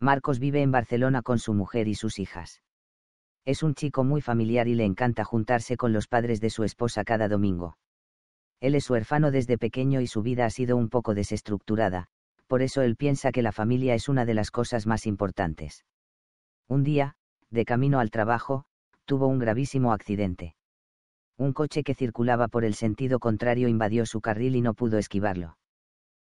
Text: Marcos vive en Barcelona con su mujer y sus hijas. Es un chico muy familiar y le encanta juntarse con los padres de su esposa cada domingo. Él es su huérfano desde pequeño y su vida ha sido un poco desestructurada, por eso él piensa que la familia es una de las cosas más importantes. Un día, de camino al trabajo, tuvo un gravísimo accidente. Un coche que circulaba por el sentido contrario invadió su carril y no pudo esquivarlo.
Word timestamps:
Marcos 0.00 0.38
vive 0.38 0.62
en 0.62 0.70
Barcelona 0.70 1.22
con 1.22 1.38
su 1.38 1.54
mujer 1.54 1.88
y 1.88 1.94
sus 1.94 2.18
hijas. 2.18 2.62
Es 3.44 3.62
un 3.62 3.74
chico 3.74 4.04
muy 4.04 4.20
familiar 4.20 4.68
y 4.68 4.74
le 4.74 4.84
encanta 4.84 5.24
juntarse 5.24 5.76
con 5.76 5.92
los 5.92 6.06
padres 6.06 6.40
de 6.40 6.50
su 6.50 6.62
esposa 6.62 7.02
cada 7.02 7.28
domingo. 7.28 7.78
Él 8.60 8.74
es 8.74 8.84
su 8.84 8.92
huérfano 8.92 9.30
desde 9.30 9.58
pequeño 9.58 10.00
y 10.00 10.06
su 10.06 10.22
vida 10.22 10.44
ha 10.44 10.50
sido 10.50 10.76
un 10.76 10.88
poco 10.88 11.14
desestructurada, 11.14 12.06
por 12.46 12.62
eso 12.62 12.82
él 12.82 12.96
piensa 12.96 13.32
que 13.32 13.42
la 13.42 13.52
familia 13.52 13.94
es 13.94 14.08
una 14.08 14.24
de 14.24 14.34
las 14.34 14.50
cosas 14.50 14.86
más 14.86 15.06
importantes. 15.06 15.84
Un 16.68 16.84
día, 16.84 17.14
de 17.50 17.64
camino 17.64 17.98
al 17.98 18.10
trabajo, 18.10 18.64
tuvo 19.04 19.26
un 19.26 19.38
gravísimo 19.38 19.92
accidente. 19.92 20.54
Un 21.36 21.52
coche 21.52 21.82
que 21.82 21.94
circulaba 21.94 22.48
por 22.48 22.64
el 22.64 22.74
sentido 22.74 23.18
contrario 23.18 23.68
invadió 23.68 24.06
su 24.06 24.20
carril 24.20 24.56
y 24.56 24.60
no 24.60 24.74
pudo 24.74 24.98
esquivarlo. 24.98 25.56